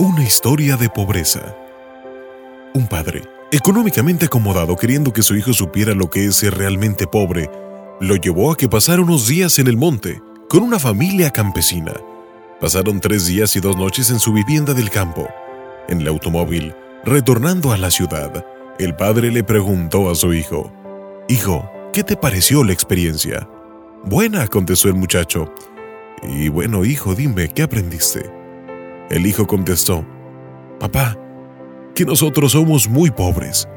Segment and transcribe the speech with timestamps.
[0.00, 1.54] Una historia de pobreza.
[2.72, 3.20] Un padre,
[3.52, 7.50] económicamente acomodado queriendo que su hijo supiera lo que es ser realmente pobre,
[8.00, 11.92] lo llevó a que pasara unos días en el monte con una familia campesina.
[12.62, 15.28] Pasaron tres días y dos noches en su vivienda del campo.
[15.86, 18.42] En el automóvil, retornando a la ciudad,
[18.78, 20.72] el padre le preguntó a su hijo,
[21.28, 23.46] Hijo, ¿qué te pareció la experiencia?
[24.02, 25.52] Buena, contestó el muchacho.
[26.22, 28.39] Y bueno, hijo, dime, ¿qué aprendiste?
[29.10, 30.06] El hijo contestó,
[30.78, 31.18] Papá,
[31.96, 33.68] que nosotros somos muy pobres.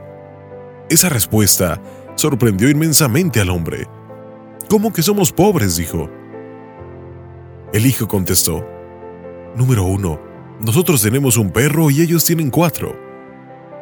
[0.92, 1.82] Esa respuesta
[2.16, 3.88] sorprendió inmensamente al hombre.
[4.70, 5.76] ¿Cómo que somos pobres?
[5.76, 6.08] dijo.
[7.74, 8.64] El hijo contestó,
[9.56, 10.20] Número uno,
[10.60, 12.96] nosotros tenemos un perro y ellos tienen cuatro.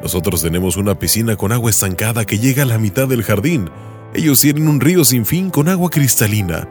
[0.00, 3.68] Nosotros tenemos una piscina con agua estancada que llega a la mitad del jardín.
[4.14, 6.66] Ellos tienen un río sin fin con agua cristalina.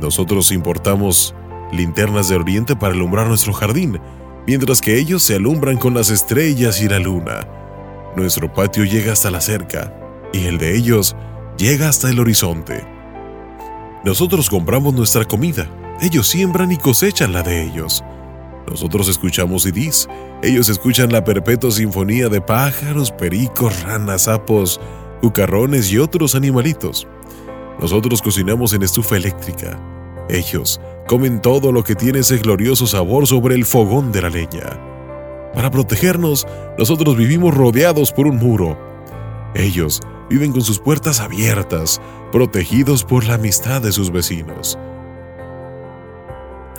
[0.00, 1.34] Nosotros importamos
[1.72, 4.00] linternas de oriente para alumbrar nuestro jardín,
[4.46, 7.46] mientras que ellos se alumbran con las estrellas y la luna.
[8.16, 9.92] Nuestro patio llega hasta la cerca,
[10.32, 11.16] y el de ellos
[11.56, 12.84] llega hasta el horizonte.
[14.04, 15.68] Nosotros compramos nuestra comida,
[16.00, 18.04] ellos siembran y cosechan la de ellos.
[18.68, 20.08] Nosotros escuchamos CDs,
[20.42, 24.80] ellos escuchan la perpetua sinfonía de pájaros, pericos, ranas, sapos,
[25.20, 27.06] cucarrones y otros animalitos.
[27.80, 29.78] Nosotros cocinamos en estufa eléctrica,
[30.28, 34.80] ellos comen todo lo que tiene ese glorioso sabor sobre el fogón de la leña.
[35.54, 36.46] Para protegernos,
[36.78, 38.78] nosotros vivimos rodeados por un muro.
[39.54, 42.00] Ellos viven con sus puertas abiertas,
[42.32, 44.78] protegidos por la amistad de sus vecinos.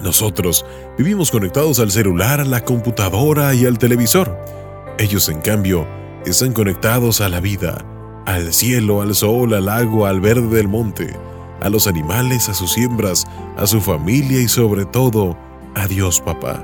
[0.03, 0.65] Nosotros
[0.97, 4.37] vivimos conectados al celular, a la computadora y al televisor.
[4.97, 5.87] Ellos, en cambio,
[6.25, 7.85] están conectados a la vida,
[8.25, 11.15] al cielo, al sol, al agua, al verde del monte
[11.61, 15.37] a los animales, a sus siembras, a su familia y sobre todo
[15.75, 16.63] a Dios papá.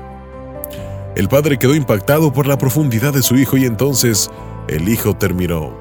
[1.14, 4.30] El padre quedó impactado por la profundidad de su hijo y entonces
[4.68, 5.72] el hijo terminó.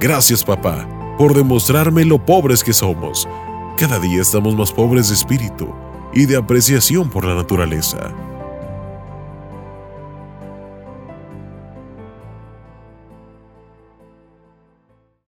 [0.00, 0.88] Gracias papá
[1.18, 3.28] por demostrarme lo pobres que somos.
[3.76, 5.68] Cada día estamos más pobres de espíritu
[6.12, 8.12] y de apreciación por la naturaleza.